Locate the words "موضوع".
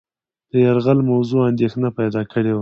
1.11-1.41